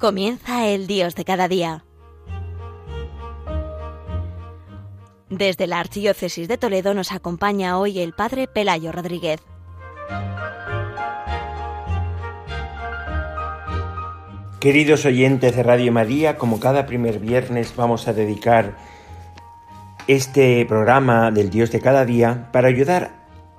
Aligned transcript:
Comienza 0.00 0.66
el 0.66 0.86
Dios 0.86 1.14
de 1.14 1.26
cada 1.26 1.46
día. 1.46 1.84
Desde 5.28 5.66
la 5.66 5.78
Archidiócesis 5.78 6.48
de 6.48 6.56
Toledo 6.56 6.94
nos 6.94 7.12
acompaña 7.12 7.78
hoy 7.78 8.00
el 8.00 8.14
Padre 8.14 8.48
Pelayo 8.48 8.92
Rodríguez. 8.92 9.42
Queridos 14.58 15.04
oyentes 15.04 15.54
de 15.54 15.62
Radio 15.62 15.92
María, 15.92 16.38
como 16.38 16.60
cada 16.60 16.86
primer 16.86 17.18
viernes 17.18 17.76
vamos 17.76 18.08
a 18.08 18.14
dedicar 18.14 18.78
este 20.06 20.64
programa 20.64 21.30
del 21.30 21.50
Dios 21.50 21.70
de 21.72 21.80
cada 21.80 22.06
día 22.06 22.48
para 22.52 22.68
ayudar 22.68 23.10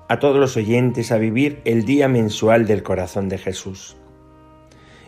a 0.08 0.18
todos 0.18 0.38
los 0.38 0.56
oyentes 0.56 1.12
a 1.12 1.18
vivir 1.18 1.62
el 1.64 1.84
día 1.84 2.08
mensual 2.08 2.66
del 2.66 2.82
corazón 2.82 3.28
de 3.28 3.38
Jesús. 3.38 3.96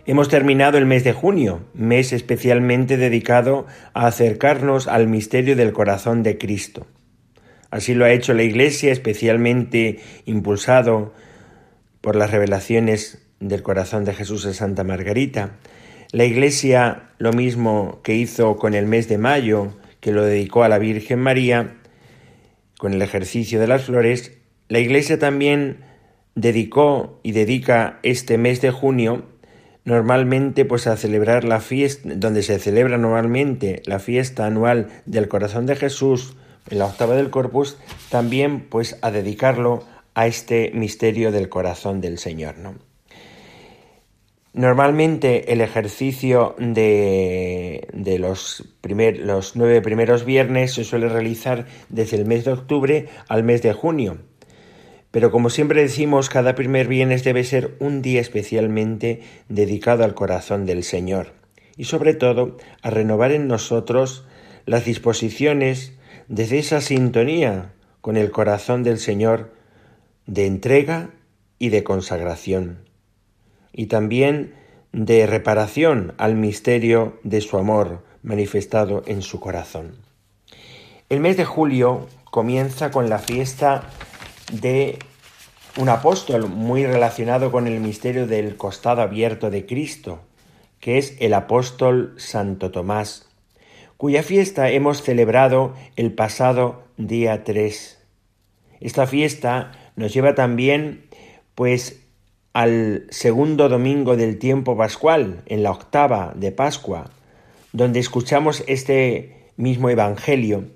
Hemos 0.06 0.28
terminado 0.28 0.76
el 0.76 0.84
mes 0.84 1.02
de 1.02 1.14
junio, 1.14 1.64
mes 1.72 2.12
especialmente 2.12 2.98
dedicado 2.98 3.66
a 3.94 4.06
acercarnos 4.06 4.86
al 4.86 5.08
misterio 5.08 5.56
del 5.56 5.72
corazón 5.72 6.22
de 6.22 6.36
Cristo. 6.36 6.86
Así 7.70 7.94
lo 7.94 8.04
ha 8.04 8.12
hecho 8.12 8.34
la 8.34 8.42
Iglesia, 8.42 8.92
especialmente 8.92 10.00
impulsado 10.27 11.14
por 12.02 12.16
las 12.16 12.30
revelaciones 12.30 13.27
del 13.41 13.62
corazón 13.62 14.05
de 14.05 14.12
Jesús 14.12 14.44
de 14.44 14.52
Santa 14.52 14.84
Margarita, 14.84 15.52
la 16.12 16.27
Iglesia, 16.27 17.05
lo 17.16 17.33
mismo 17.33 18.00
que 18.05 18.14
hizo 18.14 18.56
con 18.56 18.74
el 18.74 18.84
mes 18.84 19.08
de 19.08 19.16
mayo, 19.16 19.72
que 20.00 20.12
lo 20.12 20.22
dedicó 20.22 20.64
a 20.64 20.68
la 20.68 20.78
Virgen 20.78 21.20
María, 21.20 21.77
con 22.77 22.92
el 22.92 23.00
ejercicio 23.00 23.58
de 23.58 23.68
las 23.68 23.84
flores, 23.84 24.36
la 24.68 24.80
Iglesia 24.80 25.18
también 25.18 25.78
dedicó 26.34 27.20
y 27.22 27.33
dedica 27.33 28.00
este 28.02 28.36
mes 28.36 28.61
de 28.61 28.70
junio 28.70 29.33
normalmente 29.84 30.64
pues 30.64 30.86
a 30.86 30.96
celebrar 30.96 31.44
la 31.44 31.60
fiesta, 31.60 32.08
donde 32.16 32.42
se 32.42 32.58
celebra 32.58 32.98
normalmente 32.98 33.82
la 33.86 33.98
fiesta 33.98 34.46
anual 34.46 34.88
del 35.06 35.28
corazón 35.28 35.66
de 35.66 35.77
Jesús 35.77 36.36
en 36.70 36.78
la 36.78 36.86
octava 36.86 37.14
del 37.14 37.30
Corpus, 37.30 37.77
también 38.10 38.68
pues 38.68 38.98
a 39.02 39.10
dedicarlo 39.10 39.84
a 40.14 40.27
este 40.27 40.70
misterio 40.72 41.32
del 41.32 41.48
corazón 41.48 42.00
del 42.00 42.18
Señor, 42.18 42.58
¿no? 42.58 42.74
Normalmente 44.55 45.52
el 45.52 45.60
ejercicio 45.60 46.55
de, 46.60 47.88
los, 48.20 48.62
los 48.84 49.56
nueve 49.56 49.82
primeros 49.82 50.24
viernes 50.24 50.74
se 50.74 50.84
suele 50.84 51.08
realizar 51.08 51.66
desde 51.88 52.18
el 52.18 52.24
mes 52.24 52.44
de 52.44 52.52
octubre 52.52 53.08
al 53.28 53.42
mes 53.42 53.62
de 53.62 53.72
junio. 53.72 54.18
Pero 55.15 55.31
como 55.31 55.48
siempre 55.48 55.81
decimos, 55.81 56.29
cada 56.29 56.57
primer 56.57 56.89
viernes 56.89 57.23
debe 57.23 57.45
ser 57.45 57.77
un 57.79 58.03
día 58.03 58.20
especialmente 58.20 59.23
dedicado 59.48 60.03
al 60.03 60.12
corazón 60.12 60.67
del 60.67 60.83
Señor 60.83 61.34
y 61.77 61.84
sobre 61.84 62.15
todo 62.15 62.57
a 62.83 62.91
renovar 62.91 63.31
en 63.31 63.47
nosotros 63.47 64.27
las 64.67 64.85
disposiciones 64.85 65.92
desde 66.27 66.59
esa 66.59 66.81
sintonía 66.81 67.75
con 68.01 68.17
el 68.17 68.33
corazón 68.33 68.83
del 68.83 68.98
Señor 68.98 69.55
de 70.27 70.47
entrega 70.47 71.11
y 71.61 71.69
de 71.69 71.85
consagración 71.85 72.81
y 73.73 73.87
también 73.87 74.55
de 74.91 75.29
reparación 75.29 76.15
al 76.19 76.35
misterio 76.35 77.20
de 77.23 77.41
su 77.41 77.57
amor 77.57 78.03
manifestado 78.24 79.05
en 79.07 79.23
su 79.23 79.39
corazón. 79.39 79.95
El 81.08 81.20
mes 81.20 81.36
de 81.36 81.45
julio 81.45 82.08
comienza 82.33 82.91
con 82.91 83.08
la 83.08 83.20
fiesta 83.20 83.91
de 84.52 84.98
un 85.77 85.88
apóstol 85.88 86.48
muy 86.48 86.86
relacionado 86.86 87.50
con 87.50 87.66
el 87.66 87.80
misterio 87.80 88.27
del 88.27 88.56
costado 88.56 89.02
abierto 89.02 89.50
de 89.50 89.66
Cristo, 89.66 90.20
que 90.80 90.98
es 90.98 91.16
el 91.20 91.34
apóstol 91.34 92.14
Santo 92.16 92.70
Tomás, 92.70 93.28
cuya 93.96 94.22
fiesta 94.22 94.70
hemos 94.70 95.02
celebrado 95.02 95.74
el 95.96 96.12
pasado 96.12 96.84
día 96.96 97.42
3. 97.42 97.98
Esta 98.80 99.06
fiesta 99.06 99.72
nos 99.96 100.12
lleva 100.12 100.34
también 100.34 101.06
pues 101.55 102.00
al 102.52 103.06
segundo 103.11 103.68
domingo 103.68 104.16
del 104.16 104.38
tiempo 104.38 104.76
pascual, 104.76 105.42
en 105.46 105.62
la 105.62 105.72
octava 105.72 106.32
de 106.36 106.52
Pascua, 106.52 107.11
donde 107.72 107.98
escuchamos 107.98 108.62
este 108.68 109.50
mismo 109.56 109.90
Evangelio 109.90 110.66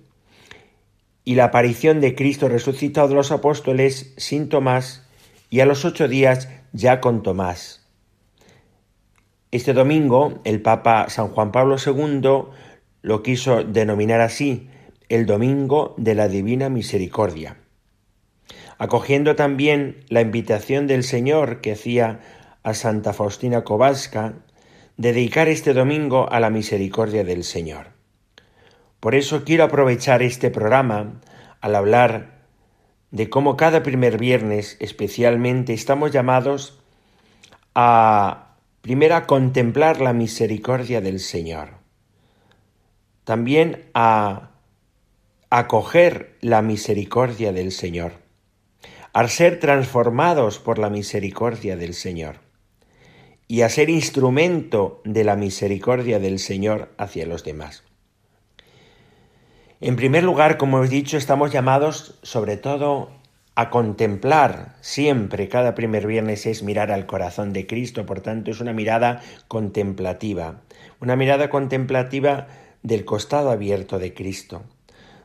y 1.28 1.34
la 1.34 1.44
aparición 1.44 2.00
de 2.00 2.14
Cristo 2.14 2.48
resucitado 2.48 3.08
de 3.08 3.14
los 3.14 3.32
apóstoles 3.32 4.14
sin 4.16 4.48
Tomás 4.48 5.06
y 5.50 5.60
a 5.60 5.66
los 5.66 5.84
ocho 5.84 6.08
días 6.08 6.48
ya 6.72 7.02
con 7.02 7.22
Tomás. 7.22 7.86
Este 9.50 9.74
domingo 9.74 10.40
el 10.44 10.62
Papa 10.62 11.10
San 11.10 11.28
Juan 11.28 11.52
Pablo 11.52 11.76
II 11.84 12.54
lo 13.02 13.22
quiso 13.22 13.62
denominar 13.62 14.22
así, 14.22 14.70
el 15.10 15.26
Domingo 15.26 15.94
de 15.98 16.14
la 16.14 16.28
Divina 16.28 16.70
Misericordia 16.70 17.58
acogiendo 18.78 19.36
también 19.36 20.04
la 20.08 20.20
invitación 20.20 20.86
del 20.86 21.02
Señor 21.04 21.60
que 21.60 21.72
hacía 21.72 22.20
a 22.62 22.74
Santa 22.74 23.12
Faustina 23.12 23.64
Kowalska, 23.64 24.34
dedicar 24.96 25.48
este 25.48 25.74
domingo 25.74 26.30
a 26.30 26.40
la 26.40 26.48
misericordia 26.48 27.24
del 27.24 27.44
Señor. 27.44 27.97
Por 29.00 29.14
eso 29.14 29.44
quiero 29.44 29.64
aprovechar 29.64 30.22
este 30.22 30.50
programa 30.50 31.20
al 31.60 31.74
hablar 31.76 32.38
de 33.10 33.30
cómo 33.30 33.56
cada 33.56 33.82
primer 33.82 34.18
viernes 34.18 34.76
especialmente 34.80 35.72
estamos 35.72 36.10
llamados 36.10 36.80
a 37.74 38.56
primero 38.80 39.16
a 39.16 39.26
contemplar 39.26 40.00
la 40.00 40.12
misericordia 40.12 41.00
del 41.00 41.20
Señor, 41.20 41.74
también 43.24 43.84
a 43.94 44.50
acoger 45.50 46.36
la 46.40 46.62
misericordia 46.62 47.52
del 47.52 47.72
Señor. 47.72 48.12
A 49.12 49.26
ser 49.28 49.58
transformados 49.58 50.58
por 50.58 50.78
la 50.78 50.90
misericordia 50.90 51.76
del 51.76 51.94
Señor. 51.94 52.40
Y 53.46 53.62
a 53.62 53.68
ser 53.70 53.88
instrumento 53.88 55.00
de 55.04 55.24
la 55.24 55.34
misericordia 55.34 56.18
del 56.18 56.38
Señor 56.38 56.92
hacia 56.98 57.26
los 57.26 57.44
demás. 57.44 57.87
En 59.80 59.94
primer 59.94 60.24
lugar, 60.24 60.56
como 60.58 60.82
he 60.82 60.88
dicho, 60.88 61.16
estamos 61.16 61.52
llamados 61.52 62.18
sobre 62.24 62.56
todo 62.56 63.10
a 63.54 63.70
contemplar 63.70 64.74
siempre, 64.80 65.48
cada 65.48 65.76
primer 65.76 66.04
viernes 66.04 66.46
es 66.46 66.64
mirar 66.64 66.90
al 66.90 67.06
corazón 67.06 67.52
de 67.52 67.68
Cristo, 67.68 68.04
por 68.04 68.20
tanto 68.20 68.50
es 68.50 68.60
una 68.60 68.72
mirada 68.72 69.20
contemplativa, 69.46 70.62
una 71.00 71.14
mirada 71.14 71.48
contemplativa 71.48 72.48
del 72.82 73.04
costado 73.04 73.50
abierto 73.50 74.00
de 74.00 74.14
Cristo, 74.14 74.64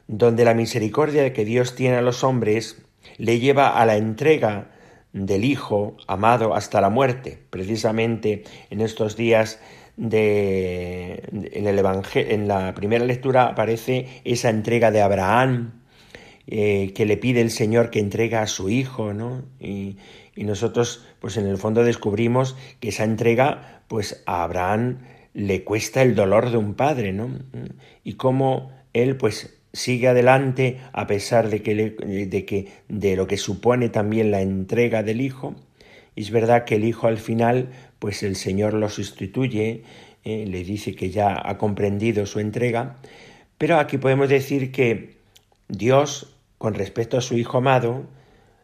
donde 0.08 0.46
la 0.46 0.54
misericordia 0.54 1.34
que 1.34 1.46
Dios 1.46 1.74
tiene 1.74 1.98
a 1.98 2.02
los 2.04 2.24
hombres 2.24 2.84
le 3.18 3.40
lleva 3.40 3.80
a 3.80 3.86
la 3.88 3.98
entrega 3.98 4.70
del 5.14 5.46
Hijo 5.46 5.98
amado 6.06 6.54
hasta 6.54 6.80
la 6.80 6.90
muerte. 6.90 7.40
Precisamente 7.50 8.44
en 8.70 8.82
estos 8.82 9.16
días 9.16 9.60
de, 9.98 11.24
en, 11.32 11.68
el 11.68 11.80
en 12.16 12.48
la 12.48 12.74
primera 12.74 13.06
lectura 13.06 13.46
aparece 13.46 14.08
esa 14.24 14.50
entrega 14.50 14.92
de 14.92 15.02
Abraham 15.02 15.82
eh, 16.48 16.92
que 16.94 17.06
le 17.06 17.18
pide 17.18 17.42
el 17.42 17.52
Señor 17.52 17.90
que 17.90 18.00
entrega 18.00 18.42
a 18.42 18.48
su 18.48 18.70
Hijo, 18.70 19.14
¿no? 19.14 19.44
Y, 19.60 19.98
y 20.36 20.44
nosotros, 20.46 21.06
pues 21.20 21.38
en 21.38 21.48
el 21.48 21.58
fondo 21.58 21.84
descubrimos 21.84 22.56
que 22.80 22.90
esa 22.90 23.04
entrega, 23.04 23.84
pues 23.88 24.24
a 24.26 24.44
Abraham 24.44 25.00
le 25.34 25.64
cuesta 25.64 26.02
el 26.02 26.16
dolor 26.16 26.50
de 26.52 26.58
un 26.58 26.74
padre, 26.74 27.14
¿no? 27.14 27.30
Y 28.04 28.14
cómo 28.14 28.72
él, 28.94 29.18
pues 29.18 29.60
sigue 29.74 30.08
adelante 30.08 30.80
a 30.92 31.08
pesar 31.08 31.50
de 31.50 31.62
que, 31.64 31.76
de 31.76 32.46
que 32.46 32.68
de 32.88 33.16
lo 33.16 33.28
que 33.28 33.38
supone 33.38 33.90
también 33.90 34.32
la 34.32 34.42
entrega 34.42 35.04
del 35.04 35.22
hijo. 35.22 35.56
Y 36.16 36.22
es 36.22 36.32
verdad 36.32 36.66
que 36.66 36.76
el 36.76 36.86
hijo 36.86 37.08
al 37.08 37.18
final, 37.18 37.70
pues 38.04 38.22
el 38.22 38.36
Señor 38.36 38.74
lo 38.74 38.90
sustituye, 38.90 39.84
eh, 40.26 40.46
le 40.46 40.66
dice 40.66 40.94
que 40.94 41.10
ya 41.10 41.42
ha 41.42 41.58
comprendido 41.58 42.26
su 42.26 42.42
entrega, 42.42 42.98
pero 43.58 43.80
aquí 43.80 43.98
podemos 43.98 44.28
decir 44.28 44.74
que 44.74 45.16
Dios, 45.70 46.36
con 46.58 46.74
respecto 46.74 47.18
a 47.18 47.22
su 47.22 47.38
hijo 47.38 47.60
amado, 47.60 48.04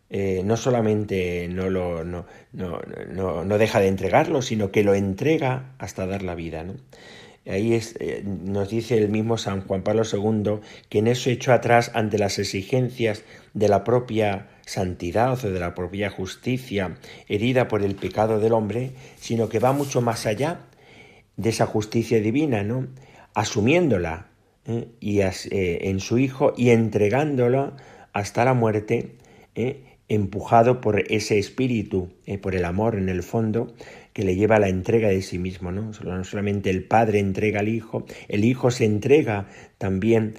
eh, 0.10 0.42
no 0.44 0.58
solamente 0.58 1.48
no, 1.48 1.70
lo, 1.70 2.04
no, 2.04 2.26
no, 2.52 2.82
no, 3.46 3.58
deja 3.58 3.80
de 3.80 3.88
entregarlo, 3.88 4.42
sino 4.42 4.72
que 4.72 4.84
lo 4.84 4.94
entrega 4.94 5.72
hasta 5.78 6.06
dar 6.06 6.22
la 6.22 6.36
vida. 6.36 6.66
Ahí 7.48 7.80
eh, 8.02 8.24
nos 8.26 8.70
dice 8.70 8.98
el 8.98 9.08
mismo 9.08 9.38
San 9.38 9.62
Juan 9.62 9.84
Pablo 9.84 10.04
II 10.04 10.60
que 10.90 11.00
en 11.00 11.08
eso 11.08 11.30
echó 11.30 11.54
atrás 11.54 11.92
ante 11.94 12.18
las 12.18 12.40
exigencias 12.40 13.24
de 13.54 13.70
la 13.70 13.86
propia 13.86 14.50
santidad 14.70 15.44
o 15.44 15.52
de 15.52 15.60
la 15.60 15.74
propia 15.74 16.10
justicia 16.10 16.98
herida 17.28 17.68
por 17.68 17.84
el 17.84 17.96
pecado 17.96 18.40
del 18.40 18.54
hombre, 18.54 18.92
sino 19.20 19.50
que 19.50 19.60
va 19.60 19.74
mucho 19.74 20.02
más 20.02 20.26
allá 20.26 20.62
de 21.38 21.50
esa 21.50 21.66
justicia 21.66 22.22
divina, 22.22 22.64
¿no? 22.64 22.88
asumiéndola 23.34 24.28
¿eh? 24.66 24.88
y 25.00 25.22
eh, 25.22 25.32
en 25.90 26.00
su 26.00 26.18
Hijo 26.18 26.54
y 26.56 26.70
entregándolo 26.70 27.74
hasta 28.14 28.46
la 28.46 28.54
muerte, 28.54 29.16
empujado 30.08 30.82
por 30.82 31.00
ese 31.12 31.38
espíritu, 31.38 32.10
por 32.42 32.56
el 32.56 32.66
amor 32.66 32.96
en 32.96 33.10
el 33.10 33.24
fondo, 33.24 33.74
que 34.14 34.24
le 34.24 34.36
lleva 34.36 34.56
a 34.56 34.60
la 34.60 34.70
entrega 34.70 35.10
de 35.10 35.22
sí 35.22 35.38
mismo, 35.38 35.72
¿no? 35.72 35.92
No 36.04 36.24
solamente 36.24 36.70
el 36.70 36.84
Padre 36.84 37.20
entrega 37.20 37.60
al 37.60 37.68
Hijo, 37.68 38.06
el 38.28 38.46
Hijo 38.46 38.72
se 38.72 38.86
entrega 38.86 39.48
también 39.78 40.36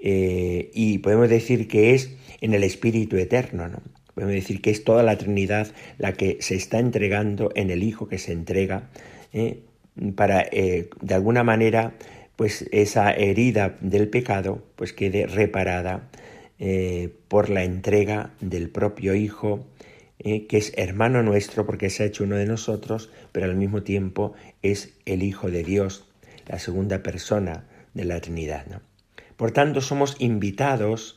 eh, 0.00 0.70
y 0.74 0.98
podemos 0.98 1.28
decir 1.28 1.68
que 1.68 1.94
es 1.94 2.10
en 2.40 2.54
el 2.54 2.62
Espíritu 2.62 3.16
Eterno, 3.16 3.68
¿no? 3.68 3.82
Podemos 4.14 4.34
decir 4.34 4.60
que 4.60 4.70
es 4.70 4.84
toda 4.84 5.02
la 5.02 5.16
Trinidad 5.16 5.68
la 5.96 6.12
que 6.12 6.38
se 6.40 6.56
está 6.56 6.78
entregando 6.78 7.50
en 7.54 7.70
el 7.70 7.82
Hijo 7.84 8.08
que 8.08 8.18
se 8.18 8.32
entrega 8.32 8.90
¿eh? 9.32 9.60
para, 10.16 10.42
eh, 10.42 10.90
de 11.00 11.14
alguna 11.14 11.44
manera, 11.44 11.94
pues 12.34 12.68
esa 12.72 13.12
herida 13.12 13.76
del 13.80 14.08
pecado 14.08 14.64
pues 14.74 14.92
quede 14.92 15.26
reparada 15.26 16.08
por 17.28 17.50
la 17.50 17.62
entrega 17.62 18.34
del 18.40 18.68
propio 18.68 19.14
Hijo, 19.14 19.68
que 20.18 20.46
es 20.50 20.72
hermano 20.76 21.22
nuestro 21.22 21.64
porque 21.64 21.88
se 21.88 22.02
ha 22.02 22.06
hecho 22.06 22.24
uno 22.24 22.34
de 22.34 22.46
nosotros, 22.46 23.10
pero 23.30 23.46
al 23.46 23.54
mismo 23.54 23.84
tiempo 23.84 24.32
es 24.62 24.94
el 25.06 25.22
Hijo 25.22 25.52
de 25.52 25.62
Dios, 25.62 26.08
la 26.48 26.58
segunda 26.58 27.04
persona 27.04 27.68
de 27.94 28.04
la 28.04 28.20
Trinidad. 28.20 28.82
Por 29.38 29.52
tanto, 29.52 29.80
somos 29.80 30.16
invitados 30.18 31.16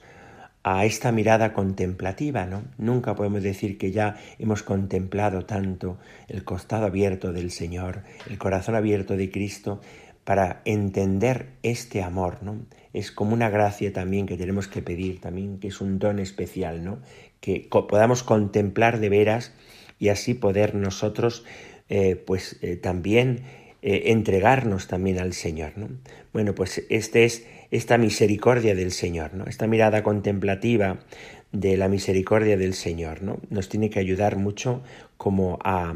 a 0.63 0.85
esta 0.85 1.11
mirada 1.11 1.53
contemplativa, 1.53 2.45
¿no? 2.45 2.63
Nunca 2.77 3.15
podemos 3.15 3.41
decir 3.41 3.79
que 3.79 3.91
ya 3.91 4.15
hemos 4.37 4.61
contemplado 4.61 5.43
tanto 5.47 5.97
el 6.27 6.43
costado 6.43 6.85
abierto 6.85 7.33
del 7.33 7.49
Señor, 7.49 8.03
el 8.29 8.37
corazón 8.37 8.75
abierto 8.75 9.17
de 9.17 9.31
Cristo, 9.31 9.81
para 10.23 10.61
entender 10.65 11.47
este 11.63 12.03
amor, 12.03 12.43
¿no? 12.43 12.59
Es 12.93 13.11
como 13.11 13.33
una 13.33 13.49
gracia 13.49 13.91
también 13.91 14.27
que 14.27 14.37
tenemos 14.37 14.67
que 14.67 14.83
pedir 14.83 15.19
también, 15.19 15.57
que 15.57 15.69
es 15.69 15.81
un 15.81 15.97
don 15.97 16.19
especial, 16.19 16.83
¿no? 16.83 16.99
Que 17.39 17.67
podamos 17.71 18.21
contemplar 18.21 18.99
de 18.99 19.09
veras 19.09 19.51
y 19.97 20.09
así 20.09 20.35
poder 20.35 20.75
nosotros, 20.75 21.43
eh, 21.89 22.17
pues 22.17 22.59
eh, 22.61 22.75
también 22.75 23.41
eh, 23.81 24.11
entregarnos 24.11 24.87
también 24.87 25.17
al 25.17 25.33
Señor, 25.33 25.75
¿no? 25.75 25.89
Bueno, 26.33 26.53
pues 26.53 26.85
este 26.91 27.25
es 27.25 27.47
esta 27.71 27.97
misericordia 27.97 28.75
del 28.75 28.91
Señor, 28.91 29.33
¿no? 29.33 29.45
Esta 29.45 29.65
mirada 29.65 30.03
contemplativa 30.03 30.99
de 31.53 31.77
la 31.77 31.87
misericordia 31.87 32.57
del 32.57 32.73
Señor, 32.73 33.23
¿no? 33.23 33.39
Nos 33.49 33.69
tiene 33.69 33.89
que 33.89 33.99
ayudar 33.99 34.35
mucho 34.35 34.83
como 35.17 35.57
a, 35.63 35.95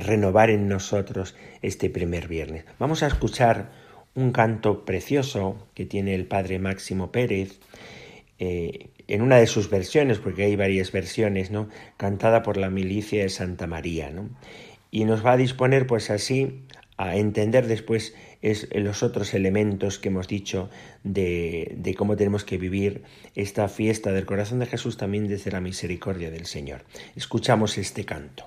renovar 0.00 0.50
en 0.50 0.68
nosotros 0.68 1.34
este 1.62 1.88
primer 1.88 2.28
viernes. 2.28 2.66
Vamos 2.78 3.02
a 3.02 3.06
escuchar 3.06 3.70
un 4.14 4.30
canto 4.30 4.84
precioso 4.84 5.68
que 5.72 5.86
tiene 5.86 6.14
el 6.14 6.26
padre 6.26 6.58
Máximo 6.58 7.10
Pérez 7.10 7.60
eh, 8.38 8.90
en 9.08 9.22
una 9.22 9.38
de 9.38 9.46
sus 9.46 9.70
versiones, 9.70 10.18
porque 10.18 10.44
hay 10.44 10.54
varias 10.54 10.92
versiones, 10.92 11.50
¿no? 11.50 11.68
Cantada 11.96 12.42
por 12.42 12.58
la 12.58 12.68
milicia 12.68 13.22
de 13.22 13.30
Santa 13.30 13.66
María, 13.66 14.10
¿no? 14.10 14.28
Y 14.90 15.04
nos 15.04 15.24
va 15.24 15.32
a 15.32 15.36
disponer, 15.38 15.86
pues 15.86 16.10
así, 16.10 16.62
a 17.00 17.16
entender 17.16 17.66
después 17.66 18.14
es 18.42 18.68
los 18.74 19.02
otros 19.02 19.32
elementos 19.32 19.98
que 19.98 20.08
hemos 20.08 20.28
dicho 20.28 20.68
de, 21.02 21.74
de, 21.78 21.94
cómo 21.94 22.14
tenemos 22.14 22.44
que 22.44 22.58
vivir 22.58 23.02
esta 23.34 23.68
fiesta 23.68 24.12
del 24.12 24.26
corazón 24.26 24.58
de 24.58 24.66
Jesús 24.66 24.98
también 24.98 25.26
desde 25.26 25.50
la 25.50 25.62
misericordia 25.62 26.30
del 26.30 26.44
Señor. 26.44 26.84
Escuchamos 27.16 27.78
este 27.78 28.04
canto. 28.04 28.44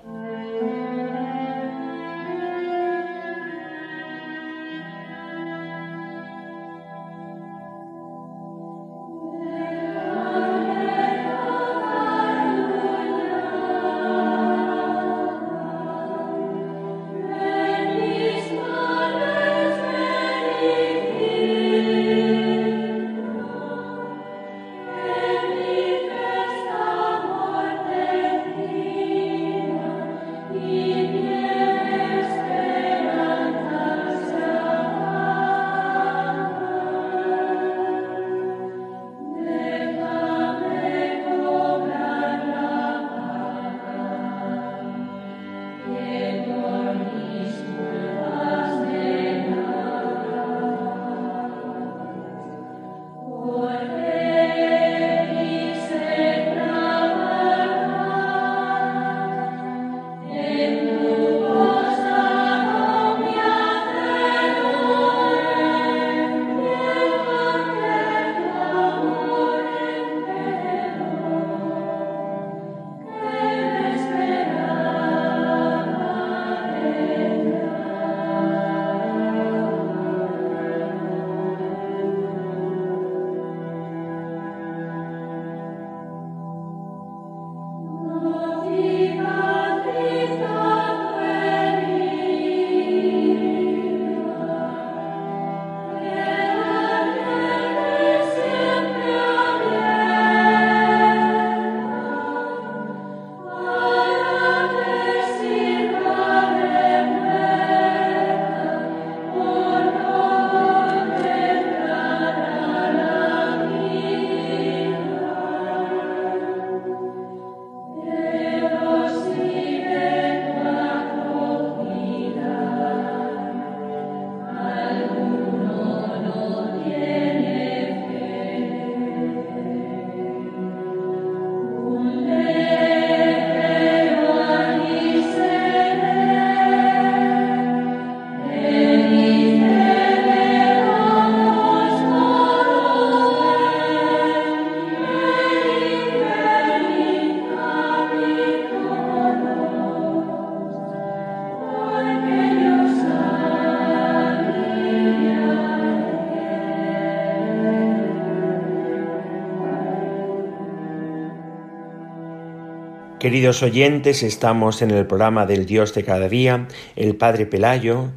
Queridos 163.24 163.62
oyentes, 163.62 164.22
estamos 164.22 164.82
en 164.82 164.90
el 164.90 165.06
programa 165.06 165.46
del 165.46 165.64
Dios 165.64 165.94
de 165.94 166.04
cada 166.04 166.28
día, 166.28 166.68
el 166.94 167.16
Padre 167.16 167.46
Pelayo, 167.46 168.10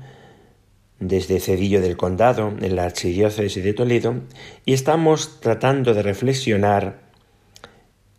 desde 1.00 1.40
Cedillo 1.40 1.80
del 1.80 1.96
Condado, 1.96 2.54
en 2.60 2.76
la 2.76 2.84
Archidiócesis 2.84 3.64
de 3.64 3.72
Toledo, 3.72 4.16
y 4.66 4.74
estamos 4.74 5.40
tratando 5.40 5.94
de 5.94 6.04
reflexionar 6.04 7.00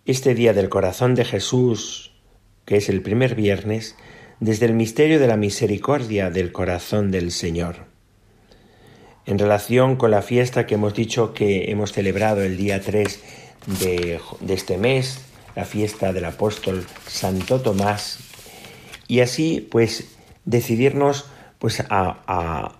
este 0.06 0.34
día 0.34 0.54
del 0.54 0.70
corazón 0.70 1.14
de 1.14 1.26
Jesús, 1.26 2.14
que 2.64 2.78
es 2.78 2.88
el 2.88 3.02
primer 3.02 3.34
viernes, 3.34 3.94
desde 4.40 4.64
el 4.64 4.72
misterio 4.72 5.20
de 5.20 5.26
la 5.26 5.36
misericordia 5.36 6.30
del 6.30 6.52
corazón 6.52 7.10
del 7.10 7.32
Señor. 7.32 7.84
En 9.26 9.38
relación 9.38 9.96
con 9.96 10.10
la 10.10 10.22
fiesta 10.22 10.64
que 10.64 10.76
hemos 10.76 10.94
dicho 10.94 11.34
que 11.34 11.70
hemos 11.70 11.92
celebrado 11.92 12.42
el 12.42 12.56
día 12.56 12.80
3 12.80 13.22
de, 13.78 14.20
de 14.40 14.54
este 14.54 14.78
mes, 14.78 15.27
la 15.58 15.64
fiesta 15.64 16.12
del 16.12 16.24
apóstol 16.24 16.86
Santo 17.08 17.60
Tomás. 17.60 18.20
Y 19.08 19.18
así, 19.18 19.66
pues, 19.68 20.16
decidirnos 20.44 21.28
pues 21.58 21.80
a, 21.80 22.78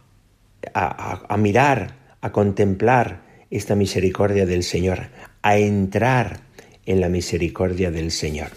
a, 0.74 1.36
mirar, 1.36 1.96
a 2.20 2.30
contemplar 2.30 3.22
esta 3.50 3.74
misericordia 3.74 4.46
del 4.46 4.62
Señor, 4.62 5.08
a 5.42 5.58
entrar 5.58 6.38
en 6.86 7.00
la 7.00 7.08
misericordia 7.08 7.90
del 7.90 8.12
Señor. 8.12 8.50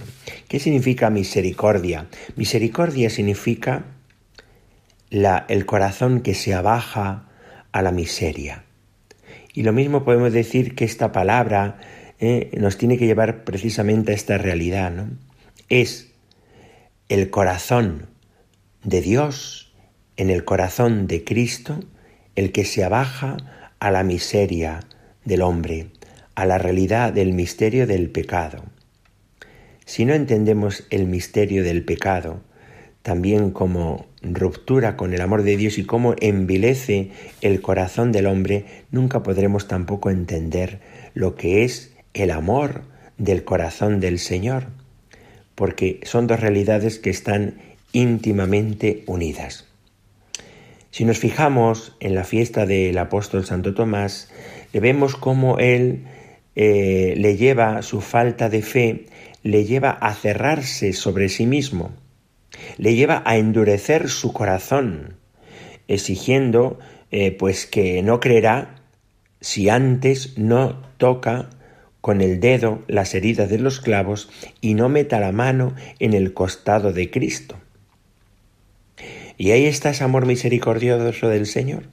¿Qué 0.48 0.60
significa 0.60 1.10
misericordia? 1.10 2.06
Misericordia 2.36 3.10
significa 3.10 3.86
la, 5.10 5.48
el 5.50 5.66
corazón 5.66 6.22
que 6.22 6.36
se 6.36 6.54
abaja 6.54 7.28
a 7.72 7.82
la 7.82 7.92
miseria. 7.92 8.66
Y 9.56 9.64
lo 9.64 9.74
mismo 9.74 10.06
podemos 10.06 10.32
decir 10.32 10.76
que 10.76 10.86
esta 10.86 11.12
palabra 11.12 11.80
eh, 12.22 12.52
nos 12.60 12.78
tiene 12.78 13.00
que 13.00 13.08
llevar 13.08 13.44
precisamente 13.44 14.12
a 14.12 14.16
esta 14.16 14.38
realidad. 14.38 14.92
¿no? 14.92 15.10
Es 15.70 16.12
el 17.10 17.32
corazón 17.32 18.06
de 18.84 19.02
Dios, 19.02 19.74
en 20.18 20.30
el 20.30 20.46
corazón 20.46 21.08
de 21.08 21.24
Cristo, 21.24 21.80
el 22.36 22.52
que 22.52 22.64
se 22.64 22.84
abaja 22.84 23.38
a 23.80 23.90
la 23.90 24.04
miseria 24.04 24.82
del 25.26 25.42
hombre, 25.42 25.88
a 26.36 26.46
la 26.46 26.60
realidad 26.60 27.12
del 27.12 27.34
misterio 27.34 27.88
del 27.88 28.12
pecado. 28.12 28.66
Si 29.86 30.06
no 30.06 30.14
entendemos 30.14 30.86
el 30.92 31.08
misterio 31.08 31.64
del 31.64 31.84
pecado, 31.84 32.42
también 33.02 33.50
como 33.50 34.06
ruptura 34.22 34.96
con 34.96 35.16
el 35.16 35.22
amor 35.22 35.42
de 35.42 35.58
Dios 35.58 35.80
y 35.80 35.86
cómo 35.86 36.14
envilece 36.20 37.10
el 37.42 37.62
corazón 37.62 38.12
del 38.12 38.28
hombre, 38.28 38.66
nunca 38.92 39.24
podremos 39.24 39.68
tampoco 39.68 40.12
entender 40.12 40.80
lo 41.16 41.34
que 41.34 41.64
es 41.64 41.91
el 42.14 42.32
amor 42.32 42.84
del 43.18 43.44
corazón 43.44 44.00
del 44.00 44.20
Señor, 44.20 44.68
porque 45.56 46.00
son 46.04 46.28
dos 46.28 46.40
realidades 46.40 47.00
que 47.00 47.10
están 47.10 47.62
íntimamente 47.92 49.04
unidas. 49.06 49.68
Si 50.92 51.06
nos 51.06 51.20
fijamos 51.20 51.96
en 52.00 52.16
la 52.16 52.24
fiesta 52.24 52.66
del 52.66 52.98
apóstol 52.98 53.46
Santo 53.46 53.74
Tomás, 53.74 54.32
le 54.74 54.80
vemos 54.80 55.16
cómo 55.16 55.58
él 55.58 56.06
eh, 56.56 57.14
le 57.18 57.38
lleva 57.38 57.82
su 57.82 58.02
falta 58.02 58.50
de 58.50 58.62
fe, 58.62 59.06
le 59.44 59.64
lleva 59.64 59.92
a 59.92 60.14
cerrarse 60.14 60.94
sobre 60.94 61.30
sí 61.30 61.46
mismo, 61.46 61.92
le 62.78 62.96
lleva 62.96 63.24
a 63.26 63.38
endurecer 63.38 64.10
su 64.10 64.34
corazón, 64.34 65.16
exigiendo 65.88 66.80
eh, 67.12 67.32
pues 67.32 67.66
que 67.66 68.02
no 68.04 68.20
creerá 68.20 68.82
si 69.40 69.70
antes 69.70 70.38
no 70.38 70.82
toca 70.98 71.50
con 72.02 72.22
el 72.22 72.40
dedo 72.40 72.84
las 72.88 73.14
heridas 73.14 73.50
de 73.50 73.60
los 73.60 73.80
clavos 73.80 74.30
y 74.60 74.74
no 74.74 74.90
meta 74.90 75.20
la 75.20 75.32
mano 75.32 75.76
en 76.00 76.14
el 76.14 76.34
costado 76.34 76.92
de 76.92 77.12
Cristo. 77.12 77.60
Y 79.38 79.52
ahí 79.52 79.66
está 79.66 79.92
ese 79.92 80.04
amor 80.04 80.26
misericordioso 80.26 81.30
del 81.30 81.46
Señor, 81.46 81.84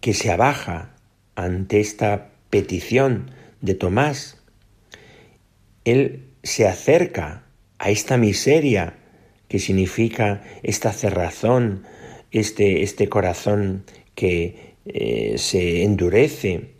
que 0.00 0.12
se 0.12 0.30
abaja 0.30 0.94
ante 1.34 1.80
esta 1.80 2.30
petición 2.50 3.30
de 3.60 3.74
Tomás. 3.74 4.42
Él 5.84 6.26
se 6.42 6.68
acerca 6.68 7.44
a 7.78 7.90
esta 7.90 8.16
miseria 8.16 8.94
que 9.48 9.58
significa 9.58 10.42
esta 10.62 10.92
cerrazón, 10.92 11.84
este, 12.30 12.82
este 12.82 13.08
corazón 13.08 13.84
que 14.14 14.74
eh, 14.84 15.34
se 15.36 15.84
endurece 15.84 16.70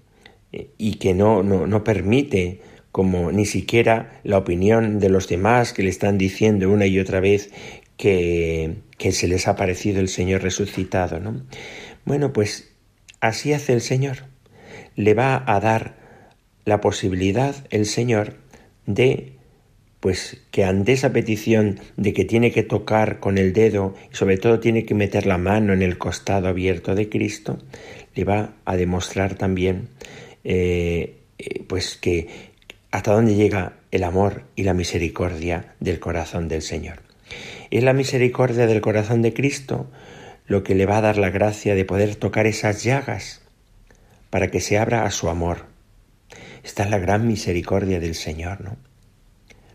y 0.78 0.94
que 0.94 1.14
no, 1.14 1.42
no, 1.42 1.66
no 1.66 1.84
permite 1.84 2.60
como 2.92 3.32
ni 3.32 3.46
siquiera 3.46 4.20
la 4.22 4.38
opinión 4.38 4.98
de 4.98 5.08
los 5.08 5.26
demás 5.28 5.72
que 5.72 5.82
le 5.82 5.88
están 5.88 6.18
diciendo 6.18 6.70
una 6.70 6.86
y 6.86 6.98
otra 6.98 7.20
vez 7.20 7.50
que, 7.96 8.76
que 8.98 9.12
se 9.12 9.28
les 9.28 9.48
ha 9.48 9.56
parecido 9.56 10.00
el 10.00 10.08
Señor 10.08 10.42
resucitado, 10.42 11.18
¿no? 11.18 11.42
Bueno, 12.04 12.32
pues 12.32 12.72
así 13.20 13.52
hace 13.52 13.72
el 13.72 13.80
Señor. 13.80 14.24
Le 14.94 15.14
va 15.14 15.42
a 15.46 15.58
dar 15.60 15.96
la 16.64 16.80
posibilidad 16.80 17.54
el 17.70 17.86
Señor 17.86 18.34
de 18.86 19.32
pues 20.00 20.42
que 20.50 20.64
ante 20.64 20.92
esa 20.92 21.12
petición 21.12 21.78
de 21.96 22.12
que 22.12 22.24
tiene 22.24 22.50
que 22.50 22.64
tocar 22.64 23.20
con 23.20 23.38
el 23.38 23.52
dedo 23.52 23.94
y 24.12 24.16
sobre 24.16 24.36
todo 24.36 24.58
tiene 24.58 24.84
que 24.84 24.94
meter 24.94 25.26
la 25.26 25.38
mano 25.38 25.72
en 25.72 25.80
el 25.80 25.96
costado 25.96 26.48
abierto 26.48 26.96
de 26.96 27.08
Cristo, 27.08 27.58
le 28.16 28.24
va 28.24 28.56
a 28.64 28.76
demostrar 28.76 29.36
también 29.36 29.88
eh, 30.44 31.20
eh, 31.38 31.64
pues 31.66 31.96
que 31.96 32.52
hasta 32.90 33.12
dónde 33.12 33.34
llega 33.34 33.74
el 33.90 34.04
amor 34.04 34.44
y 34.54 34.64
la 34.64 34.74
misericordia 34.74 35.74
del 35.80 35.98
corazón 35.98 36.48
del 36.48 36.62
Señor. 36.62 37.02
Es 37.70 37.82
la 37.82 37.92
misericordia 37.92 38.66
del 38.66 38.80
corazón 38.80 39.22
de 39.22 39.32
Cristo 39.32 39.90
lo 40.46 40.62
que 40.62 40.74
le 40.74 40.86
va 40.86 40.98
a 40.98 41.02
dar 41.02 41.18
la 41.18 41.30
gracia 41.30 41.74
de 41.74 41.84
poder 41.84 42.16
tocar 42.16 42.46
esas 42.46 42.82
llagas 42.82 43.40
para 44.30 44.50
que 44.50 44.60
se 44.60 44.78
abra 44.78 45.04
a 45.04 45.10
su 45.10 45.28
amor. 45.28 45.66
Esta 46.62 46.84
es 46.84 46.90
la 46.90 46.98
gran 46.98 47.26
misericordia 47.26 48.00
del 48.00 48.14
Señor, 48.14 48.60
¿no? 48.60 48.76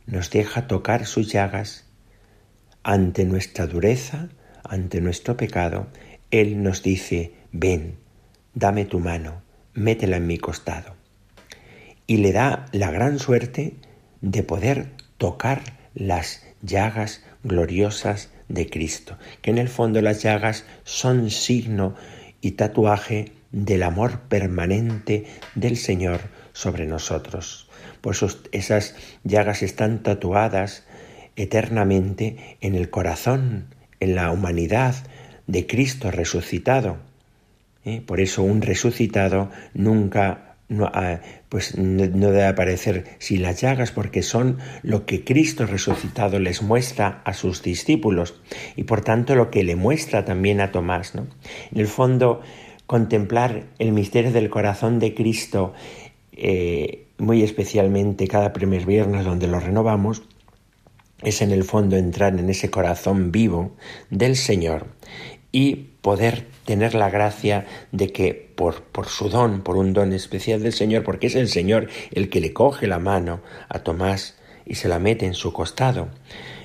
Nos 0.05 0.29
deja 0.29 0.67
tocar 0.67 1.05
sus 1.05 1.31
llagas 1.31 1.85
ante 2.83 3.25
nuestra 3.25 3.67
dureza, 3.67 4.29
ante 4.63 5.01
nuestro 5.01 5.35
pecado. 5.35 5.87
Él 6.31 6.63
nos 6.63 6.83
dice, 6.83 7.33
ven, 7.51 7.97
dame 8.53 8.85
tu 8.85 8.99
mano, 8.99 9.41
métela 9.77 10.17
en 10.17 10.27
mi 10.27 10.37
costado. 10.37 10.95
Y 12.07 12.17
le 12.17 12.31
da 12.31 12.65
la 12.71 12.89
gran 12.91 13.19
suerte 13.19 13.75
de 14.21 14.43
poder 14.43 14.91
tocar 15.17 15.61
las 15.93 16.43
llagas 16.61 17.23
gloriosas 17.43 18.31
de 18.49 18.69
Cristo, 18.69 19.17
que 19.41 19.51
en 19.51 19.59
el 19.59 19.69
fondo 19.69 20.01
las 20.01 20.23
llagas 20.23 20.65
son 20.83 21.29
signo 21.29 21.95
y 22.41 22.51
tatuaje 22.51 23.33
del 23.51 23.83
amor 23.83 24.21
permanente 24.21 25.25
del 25.55 25.77
Señor 25.77 26.21
sobre 26.53 26.85
nosotros. 26.87 27.69
Por 28.01 28.15
eso 28.15 28.29
esas 28.51 28.95
llagas 29.23 29.61
están 29.61 30.01
tatuadas 30.01 30.85
eternamente 31.35 32.57
en 32.61 32.73
el 32.73 32.89
corazón, 32.89 33.75
en 33.99 34.15
la 34.15 34.31
humanidad 34.31 34.95
de 35.45 35.67
Cristo 35.67 36.09
resucitado. 36.09 37.06
¿Eh? 37.87 38.01
Por 38.05 38.19
eso 38.19 38.43
un 38.43 38.61
resucitado 38.61 39.49
nunca 39.73 40.57
no, 40.67 40.91
ah, 40.93 41.21
pues 41.47 41.77
no, 41.77 42.05
debe 42.05 42.45
aparecer 42.45 43.05
sin 43.19 43.41
las 43.41 43.61
llagas 43.61 43.91
porque 43.91 44.21
son 44.23 44.57
lo 44.83 45.05
que 45.05 45.23
Cristo 45.23 45.65
resucitado 45.65 46.37
les 46.39 46.61
muestra 46.61 47.21
a 47.23 47.33
sus 47.33 47.63
discípulos 47.63 48.35
y 48.75 48.83
por 48.83 48.99
tanto 48.99 49.35
lo 49.35 49.49
que 49.49 49.63
le 49.63 49.77
muestra 49.77 50.25
también 50.25 50.59
a 50.59 50.73
Tomás. 50.73 51.15
¿no? 51.15 51.27
En 51.71 51.79
el 51.79 51.87
fondo, 51.87 52.41
contemplar 52.85 53.67
el 53.79 53.93
misterio 53.93 54.33
del 54.33 54.49
corazón 54.49 54.99
de 54.99 55.13
Cristo, 55.13 55.73
eh, 56.33 57.05
muy 57.17 57.41
especialmente 57.41 58.27
cada 58.27 58.51
primer 58.51 58.85
viernes 58.85 59.23
donde 59.23 59.47
lo 59.47 59.61
renovamos, 59.61 60.23
es 61.23 61.41
en 61.41 61.51
el 61.51 61.63
fondo 61.63 61.95
entrar 61.95 62.37
en 62.37 62.49
ese 62.49 62.69
corazón 62.69 63.31
vivo 63.31 63.71
del 64.09 64.35
Señor 64.35 64.87
y 65.57 65.87
poder 66.03 66.45
tener 66.65 66.93
la 66.93 67.09
gracia 67.09 67.65
de 67.91 68.11
que 68.11 68.35
por, 68.35 68.83
por 68.83 69.07
su 69.07 69.27
don, 69.27 69.61
por 69.61 69.75
un 69.75 69.91
don 69.91 70.13
especial 70.13 70.61
del 70.61 70.71
Señor, 70.71 71.03
porque 71.03 71.25
es 71.25 71.35
el 71.35 71.49
Señor 71.49 71.87
el 72.11 72.29
que 72.29 72.41
le 72.41 72.53
coge 72.53 72.85
la 72.85 72.99
mano 72.99 73.41
a 73.67 73.79
Tomás 73.79 74.37
y 74.67 74.75
se 74.75 74.87
la 74.87 74.99
mete 74.99 75.25
en 75.25 75.33
su 75.33 75.53
costado. 75.53 76.09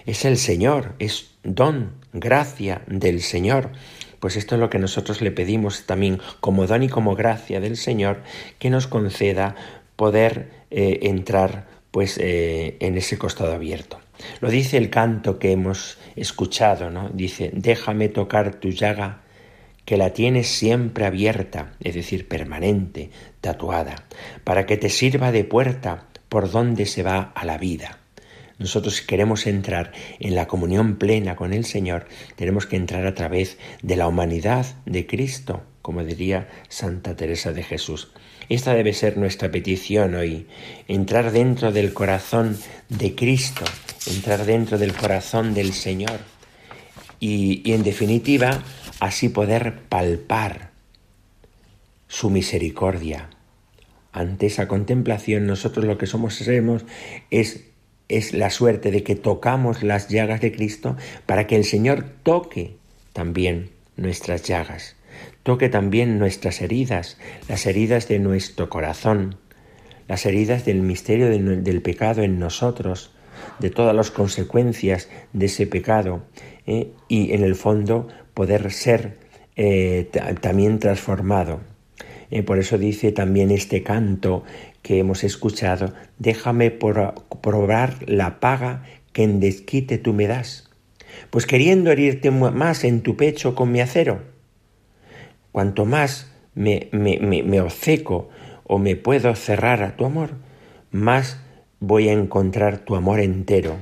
Es 0.04 0.26
el 0.26 0.36
Señor, 0.36 0.94
es 0.98 1.30
don, 1.42 1.94
gracia 2.12 2.82
del 2.86 3.22
Señor. 3.22 3.70
Pues 4.20 4.36
esto 4.36 4.56
es 4.56 4.60
lo 4.60 4.68
que 4.68 4.78
nosotros 4.78 5.22
le 5.22 5.30
pedimos 5.30 5.86
también 5.86 6.20
como 6.40 6.66
don 6.66 6.82
y 6.82 6.90
como 6.90 7.14
gracia 7.14 7.60
del 7.60 7.78
Señor, 7.78 8.20
que 8.58 8.68
nos 8.68 8.88
conceda 8.88 9.56
poder 9.96 10.50
eh, 10.70 10.98
entrar 11.04 11.66
pues 11.92 12.18
eh, 12.18 12.78
en 12.80 12.98
ese 12.98 13.16
costado 13.18 13.52
abierto. 13.52 14.00
Lo 14.40 14.50
dice 14.50 14.78
el 14.78 14.90
canto 14.90 15.38
que 15.38 15.52
hemos 15.52 15.98
escuchado, 16.16 16.90
¿no? 16.90 17.10
Dice, 17.10 17.50
déjame 17.52 18.08
tocar 18.08 18.56
tu 18.56 18.70
llaga 18.70 19.22
que 19.84 19.96
la 19.96 20.10
tienes 20.10 20.48
siempre 20.48 21.06
abierta, 21.06 21.74
es 21.80 21.94
decir, 21.94 22.26
permanente, 22.28 23.10
tatuada, 23.40 24.06
para 24.42 24.64
que 24.66 24.76
te 24.76 24.88
sirva 24.88 25.32
de 25.32 25.44
puerta 25.44 26.06
por 26.28 26.50
donde 26.50 26.86
se 26.86 27.02
va 27.02 27.32
a 27.34 27.44
la 27.44 27.58
vida. 27.58 27.98
Nosotros 28.58 28.96
si 28.96 29.06
queremos 29.06 29.46
entrar 29.46 29.92
en 30.20 30.34
la 30.34 30.46
comunión 30.46 30.96
plena 30.96 31.36
con 31.36 31.52
el 31.52 31.64
Señor, 31.64 32.06
tenemos 32.36 32.66
que 32.66 32.76
entrar 32.76 33.06
a 33.06 33.14
través 33.14 33.58
de 33.82 33.96
la 33.96 34.06
humanidad 34.06 34.66
de 34.86 35.06
Cristo, 35.06 35.62
como 35.82 36.04
diría 36.04 36.48
Santa 36.68 37.16
Teresa 37.16 37.52
de 37.52 37.64
Jesús. 37.64 38.12
Esta 38.52 38.74
debe 38.74 38.92
ser 38.92 39.16
nuestra 39.16 39.50
petición 39.50 40.14
hoy, 40.14 40.46
entrar 40.86 41.32
dentro 41.32 41.72
del 41.72 41.94
corazón 41.94 42.58
de 42.90 43.14
Cristo, 43.14 43.64
entrar 44.06 44.44
dentro 44.44 44.76
del 44.76 44.92
corazón 44.92 45.54
del 45.54 45.72
Señor 45.72 46.20
y, 47.18 47.62
y 47.64 47.72
en 47.72 47.82
definitiva 47.82 48.62
así 49.00 49.30
poder 49.30 49.78
palpar 49.88 50.68
su 52.08 52.28
misericordia. 52.28 53.30
Ante 54.12 54.48
esa 54.48 54.68
contemplación 54.68 55.46
nosotros 55.46 55.86
lo 55.86 55.96
que 55.96 56.06
somos 56.06 56.38
es 57.30 57.64
es 58.08 58.34
la 58.34 58.50
suerte 58.50 58.90
de 58.90 59.02
que 59.02 59.16
tocamos 59.16 59.82
las 59.82 60.08
llagas 60.08 60.42
de 60.42 60.52
Cristo 60.52 60.98
para 61.24 61.46
que 61.46 61.56
el 61.56 61.64
Señor 61.64 62.04
toque 62.22 62.76
también 63.14 63.70
nuestras 63.96 64.42
llagas, 64.42 64.96
toque 65.42 65.68
también 65.68 66.18
nuestras 66.18 66.60
heridas, 66.60 67.18
las 67.48 67.66
heridas 67.66 68.08
de 68.08 68.18
nuestro 68.18 68.68
corazón, 68.68 69.36
las 70.08 70.26
heridas 70.26 70.64
del 70.64 70.82
misterio 70.82 71.28
del 71.28 71.82
pecado 71.82 72.22
en 72.22 72.38
nosotros, 72.38 73.12
de 73.58 73.70
todas 73.70 73.94
las 73.94 74.10
consecuencias 74.10 75.08
de 75.32 75.46
ese 75.46 75.66
pecado 75.66 76.22
¿eh? 76.66 76.92
y 77.08 77.32
en 77.32 77.42
el 77.42 77.54
fondo 77.54 78.08
poder 78.34 78.70
ser 78.72 79.18
eh, 79.56 80.08
también 80.40 80.78
transformado. 80.78 81.60
Eh, 82.30 82.42
por 82.42 82.58
eso 82.58 82.78
dice 82.78 83.12
también 83.12 83.50
este 83.50 83.82
canto 83.82 84.44
que 84.80 84.98
hemos 84.98 85.22
escuchado, 85.22 85.92
déjame 86.18 86.70
probar 86.70 88.08
la 88.08 88.40
paga 88.40 88.84
que 89.12 89.22
en 89.22 89.38
desquite 89.38 89.98
tú 89.98 90.14
me 90.14 90.26
das, 90.26 90.70
pues 91.30 91.46
queriendo 91.46 91.90
herirte 91.90 92.30
más 92.30 92.84
en 92.84 93.02
tu 93.02 93.16
pecho 93.16 93.54
con 93.54 93.70
mi 93.70 93.80
acero, 93.80 94.22
cuanto 95.52 95.84
más 95.84 96.32
me, 96.54 96.88
me, 96.92 97.18
me, 97.20 97.60
obceco 97.60 98.30
o 98.64 98.78
me 98.78 98.96
puedo 98.96 99.34
cerrar 99.34 99.82
a 99.82 99.96
tu 99.96 100.04
amor, 100.04 100.30
más 100.90 101.38
voy 101.80 102.08
a 102.08 102.12
encontrar 102.12 102.78
tu 102.78 102.96
amor 102.96 103.20
entero, 103.20 103.76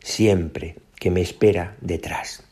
siempre 0.00 0.76
que 0.98 1.10
me 1.10 1.20
espera 1.20 1.76
detrás. 1.80 2.44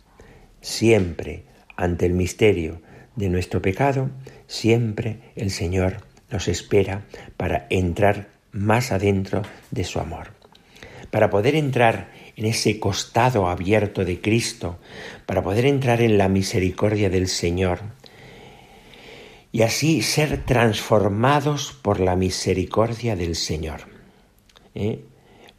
Siempre 0.61 1.45
ante 1.77 2.07
el 2.07 2.15
misterio 2.15 2.83
de 3.17 3.29
nuestro 3.29 3.63
pecado, 3.63 4.11
siempre 4.47 5.21
el 5.37 5.51
Señor 5.51 5.99
nos 6.31 6.49
espera 6.49 7.05
para 7.37 7.67
entrar 7.71 8.29
más 8.53 8.93
adentro 8.93 9.43
de 9.71 9.85
su 9.85 10.01
amor. 10.01 10.33
Para 11.11 11.31
poder 11.31 11.55
entrar 11.55 12.11
en 12.37 12.47
ese 12.47 12.79
costado 12.79 13.49
abierto 13.49 14.05
de 14.05 14.21
Cristo, 14.21 14.79
para 15.27 15.43
poder 15.43 15.65
entrar 15.65 16.01
en 16.03 16.19
la 16.19 16.29
misericordia 16.29 17.09
del 17.11 17.29
Señor 17.29 17.81
y 19.53 19.63
así 19.63 20.03
ser 20.03 20.45
transformados 20.45 21.73
por 21.73 22.01
la 22.01 22.17
misericordia 22.17 23.17
del 23.17 23.35
Señor. 23.35 23.83
¿Eh? 24.75 25.01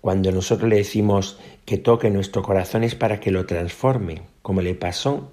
Cuando 0.01 0.31
nosotros 0.31 0.69
le 0.69 0.77
decimos 0.77 1.39
que 1.65 1.77
toque 1.77 2.10
nuestro 2.10 2.41
corazón 2.41 2.84
es 2.84 2.96
para 2.96 3.19
que 3.19 3.31
lo 3.31 3.46
transforme, 3.46 4.22
como 4.41 4.62
le 4.62 4.75
pasó 4.75 5.31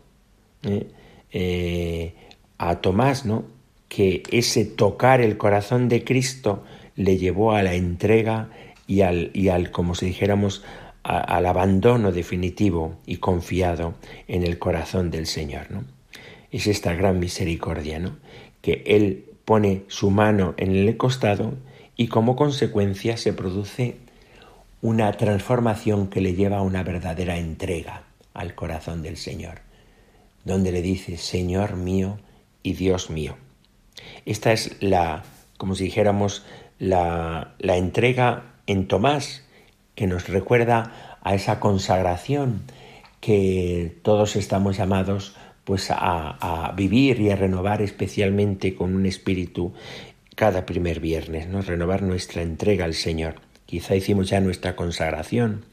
¿eh? 0.62 0.88
Eh, 1.30 2.14
a 2.58 2.80
Tomás, 2.80 3.24
¿no? 3.24 3.44
Que 3.88 4.22
ese 4.32 4.64
tocar 4.64 5.20
el 5.20 5.36
corazón 5.36 5.88
de 5.88 6.02
Cristo 6.02 6.64
le 6.96 7.18
llevó 7.18 7.52
a 7.52 7.62
la 7.62 7.74
entrega 7.74 8.48
y 8.86 9.02
al, 9.02 9.30
y 9.34 9.48
al 9.48 9.70
como 9.70 9.94
si 9.94 10.06
dijéramos, 10.06 10.64
al 11.02 11.46
abandono 11.46 12.10
definitivo 12.10 12.96
y 13.06 13.18
confiado 13.18 13.94
en 14.26 14.42
el 14.42 14.58
corazón 14.58 15.12
del 15.12 15.26
Señor, 15.26 15.70
¿no? 15.70 15.84
Es 16.50 16.66
esta 16.66 16.94
gran 16.94 17.20
misericordia, 17.20 17.98
¿no? 18.00 18.16
Que 18.66 18.82
Él 18.86 19.24
pone 19.44 19.84
su 19.86 20.10
mano 20.10 20.54
en 20.56 20.74
el 20.74 20.96
costado 20.96 21.54
y 21.96 22.08
como 22.08 22.34
consecuencia 22.34 23.16
se 23.16 23.32
produce 23.32 23.98
una 24.82 25.12
transformación 25.12 26.08
que 26.08 26.20
le 26.20 26.34
lleva 26.34 26.58
a 26.58 26.62
una 26.62 26.82
verdadera 26.82 27.38
entrega 27.38 28.02
al 28.34 28.56
corazón 28.56 29.02
del 29.02 29.16
Señor 29.16 29.66
donde 30.46 30.70
le 30.72 30.80
dice, 30.80 31.18
Señor 31.18 31.76
mío 31.76 32.18
y 32.62 32.74
Dios 32.74 33.10
mío. 33.10 33.36
Esta 34.24 34.52
es 34.52 34.80
la, 34.80 35.24
como 35.58 35.74
si 35.74 35.84
dijéramos, 35.84 36.46
la, 36.78 37.56
la 37.58 37.76
entrega 37.76 38.54
en 38.66 38.86
Tomás, 38.86 39.42
que 39.96 40.06
nos 40.06 40.28
recuerda 40.28 41.18
a 41.22 41.34
esa 41.34 41.58
consagración 41.58 42.62
que 43.20 43.98
todos 44.02 44.36
estamos 44.36 44.76
llamados 44.76 45.34
pues 45.66 45.88
a, 45.90 46.72
vivir 46.76 47.20
y 47.20 47.30
a 47.30 47.36
renovar 47.36 47.82
especialmente 47.82 48.76
con 48.76 48.94
un 48.94 49.04
espíritu 49.04 49.74
cada 50.36 50.64
primer 50.64 51.00
viernes, 51.00 51.48
¿no? 51.48 51.60
Renovar 51.60 52.02
nuestra 52.02 52.42
entrega 52.42 52.84
al 52.84 52.94
Señor. 52.94 53.34
Quizá 53.66 53.96
hicimos 53.96 54.28
ya 54.28 54.40
nuestra 54.40 54.76
consagración, 54.76 55.64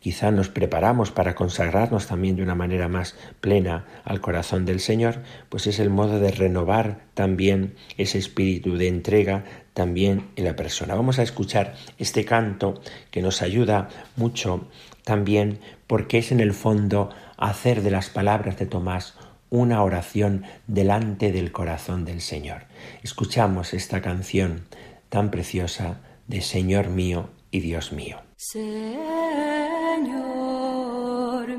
quizá 0.00 0.30
nos 0.32 0.50
preparamos 0.50 1.12
para 1.12 1.34
consagrarnos 1.34 2.08
también 2.08 2.36
de 2.36 2.42
una 2.42 2.54
manera 2.54 2.88
más 2.88 3.16
plena 3.40 3.86
al 4.04 4.20
corazón 4.20 4.66
del 4.66 4.80
Señor, 4.80 5.22
pues 5.48 5.66
es 5.66 5.78
el 5.78 5.88
modo 5.88 6.20
de 6.20 6.30
renovar 6.30 7.00
también 7.14 7.74
ese 7.96 8.18
espíritu 8.18 8.76
de 8.76 8.88
entrega 8.88 9.44
también 9.72 10.28
en 10.36 10.44
la 10.44 10.56
persona. 10.56 10.94
Vamos 10.94 11.18
a 11.18 11.22
escuchar 11.22 11.74
este 11.96 12.26
canto 12.26 12.82
que 13.10 13.22
nos 13.22 13.40
ayuda 13.40 13.88
mucho 14.16 14.68
también 15.04 15.58
porque 15.86 16.18
es 16.18 16.32
en 16.32 16.40
el 16.40 16.52
fondo 16.52 17.08
hacer 17.38 17.80
de 17.80 17.90
las 17.90 18.10
palabras 18.10 18.58
de 18.58 18.66
Tomás 18.66 19.14
una 19.52 19.84
oración 19.84 20.44
delante 20.66 21.30
del 21.30 21.52
corazón 21.52 22.06
del 22.06 22.22
Señor. 22.22 22.62
Escuchamos 23.02 23.74
esta 23.74 24.00
canción 24.00 24.64
tan 25.10 25.30
preciosa 25.30 26.00
de 26.26 26.40
Señor 26.40 26.88
mío 26.88 27.28
y 27.50 27.60
Dios 27.60 27.92
mío. 27.92 28.22
Señor 28.36 28.62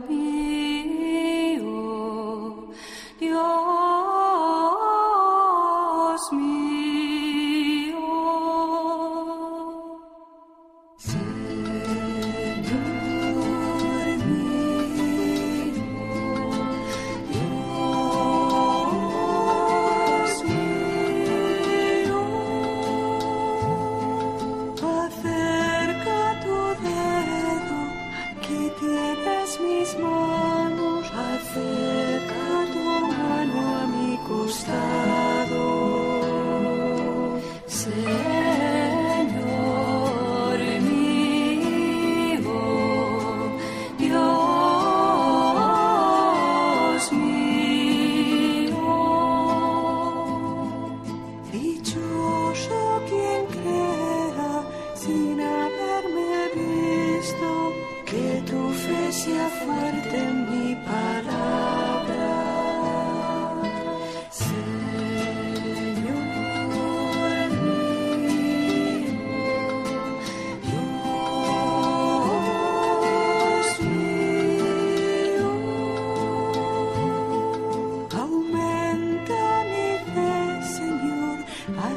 mío, 0.10 1.62
Dios 3.20 3.83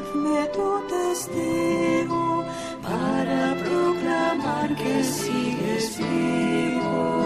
Hazme 0.07 0.47
tu 0.53 0.81
testigo 0.87 2.45
para 2.81 3.55
proclamar 3.61 4.73
que 4.75 5.03
sigues 5.03 5.97
vivo. 5.97 7.16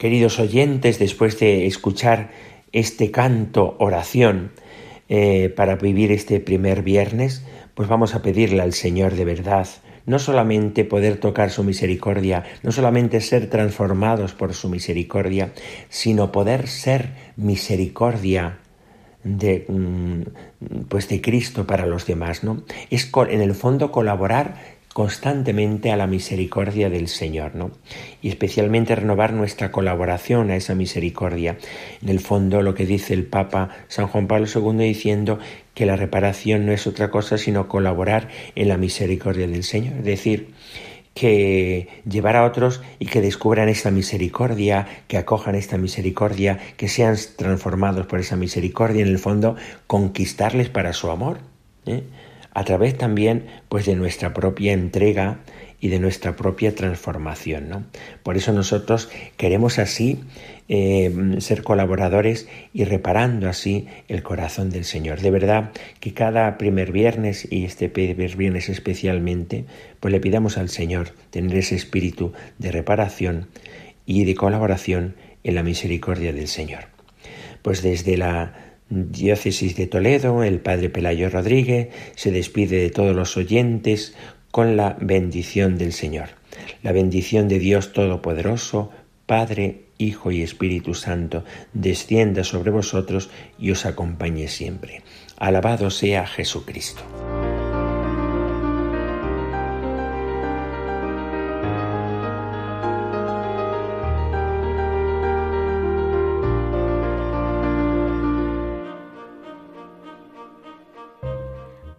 Queridos 0.00 0.40
oyentes, 0.40 0.98
después 0.98 1.38
de 1.40 1.66
escuchar 1.66 2.30
este 2.72 3.10
canto, 3.10 3.76
oración, 3.78 4.50
eh, 5.10 5.50
para 5.50 5.76
vivir 5.76 6.10
este 6.10 6.40
primer 6.40 6.80
viernes, 6.80 7.44
pues 7.74 7.86
vamos 7.86 8.14
a 8.14 8.22
pedirle 8.22 8.62
al 8.62 8.72
Señor 8.72 9.14
de 9.14 9.26
verdad, 9.26 9.68
no 10.06 10.18
solamente 10.18 10.86
poder 10.86 11.18
tocar 11.18 11.50
su 11.50 11.64
misericordia, 11.64 12.44
no 12.62 12.72
solamente 12.72 13.20
ser 13.20 13.50
transformados 13.50 14.32
por 14.32 14.54
su 14.54 14.70
misericordia, 14.70 15.52
sino 15.90 16.32
poder 16.32 16.66
ser 16.66 17.10
misericordia 17.36 18.56
de, 19.22 19.66
mm, 19.68 20.86
pues 20.88 21.10
de 21.10 21.20
Cristo 21.20 21.66
para 21.66 21.84
los 21.84 22.06
demás, 22.06 22.42
¿no? 22.42 22.62
Es 22.88 23.10
en 23.28 23.42
el 23.42 23.54
fondo 23.54 23.92
colaborar 23.92 24.79
constantemente 24.92 25.92
a 25.92 25.96
la 25.96 26.06
misericordia 26.06 26.90
del 26.90 27.08
Señor, 27.08 27.54
¿no? 27.54 27.70
Y 28.22 28.28
especialmente 28.28 28.96
renovar 28.96 29.32
nuestra 29.32 29.70
colaboración 29.70 30.50
a 30.50 30.56
esa 30.56 30.74
misericordia. 30.74 31.58
En 32.02 32.08
el 32.08 32.20
fondo, 32.20 32.62
lo 32.62 32.74
que 32.74 32.86
dice 32.86 33.14
el 33.14 33.24
Papa 33.24 33.70
San 33.88 34.08
Juan 34.08 34.26
Pablo 34.26 34.46
II 34.52 34.84
diciendo 34.84 35.38
que 35.74 35.86
la 35.86 35.96
reparación 35.96 36.66
no 36.66 36.72
es 36.72 36.86
otra 36.86 37.10
cosa 37.10 37.38
sino 37.38 37.68
colaborar 37.68 38.28
en 38.56 38.68
la 38.68 38.76
misericordia 38.76 39.46
del 39.46 39.62
Señor, 39.62 39.98
es 39.98 40.04
decir, 40.04 40.54
que 41.14 41.88
llevar 42.08 42.36
a 42.36 42.44
otros 42.44 42.80
y 42.98 43.06
que 43.06 43.20
descubran 43.20 43.68
esta 43.68 43.90
misericordia, 43.90 44.86
que 45.06 45.18
acojan 45.18 45.54
esta 45.54 45.76
misericordia, 45.76 46.58
que 46.76 46.88
sean 46.88 47.16
transformados 47.36 48.06
por 48.06 48.20
esa 48.20 48.36
misericordia, 48.36 49.02
en 49.02 49.08
el 49.08 49.18
fondo 49.18 49.56
conquistarles 49.86 50.68
para 50.68 50.92
su 50.92 51.10
amor. 51.10 51.38
¿eh? 51.86 52.02
A 52.52 52.64
través 52.64 52.96
también 52.96 53.46
pues 53.68 53.86
de 53.86 53.94
nuestra 53.96 54.34
propia 54.34 54.72
entrega 54.72 55.38
y 55.80 55.88
de 55.88 55.98
nuestra 55.98 56.36
propia 56.36 56.74
transformación. 56.74 57.68
¿no? 57.68 57.84
Por 58.22 58.36
eso 58.36 58.52
nosotros 58.52 59.08
queremos 59.36 59.78
así 59.78 60.20
eh, 60.68 61.36
ser 61.38 61.62
colaboradores 61.62 62.48
y 62.72 62.84
reparando 62.84 63.48
así 63.48 63.86
el 64.08 64.22
corazón 64.22 64.70
del 64.70 64.84
Señor. 64.84 65.20
De 65.20 65.30
verdad 65.30 65.72
que 66.00 66.12
cada 66.12 66.58
primer 66.58 66.92
viernes 66.92 67.48
y 67.50 67.64
este 67.64 67.88
primer 67.88 68.36
viernes 68.36 68.68
especialmente, 68.68 69.64
pues 70.00 70.12
le 70.12 70.20
pidamos 70.20 70.58
al 70.58 70.68
Señor 70.68 71.10
tener 71.30 71.56
ese 71.56 71.74
espíritu 71.74 72.32
de 72.58 72.72
reparación 72.72 73.48
y 74.06 74.24
de 74.24 74.34
colaboración 74.34 75.14
en 75.44 75.54
la 75.54 75.62
misericordia 75.62 76.32
del 76.32 76.48
Señor. 76.48 76.84
Pues 77.62 77.82
desde 77.82 78.16
la 78.16 78.69
Diócesis 78.90 79.76
de 79.76 79.86
Toledo, 79.86 80.42
el 80.42 80.58
Padre 80.58 80.90
Pelayo 80.90 81.30
Rodríguez 81.30 81.88
se 82.16 82.32
despide 82.32 82.78
de 82.78 82.90
todos 82.90 83.14
los 83.14 83.36
oyentes 83.36 84.14
con 84.50 84.76
la 84.76 84.96
bendición 85.00 85.78
del 85.78 85.92
Señor. 85.92 86.30
La 86.82 86.90
bendición 86.90 87.48
de 87.48 87.60
Dios 87.60 87.92
Todopoderoso, 87.92 88.90
Padre, 89.26 89.82
Hijo 89.96 90.32
y 90.32 90.42
Espíritu 90.42 90.94
Santo, 90.94 91.44
descienda 91.72 92.42
sobre 92.42 92.72
vosotros 92.72 93.30
y 93.60 93.70
os 93.70 93.86
acompañe 93.86 94.48
siempre. 94.48 95.02
Alabado 95.36 95.90
sea 95.90 96.26
Jesucristo. 96.26 97.02